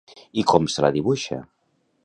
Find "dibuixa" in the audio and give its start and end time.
0.97-1.39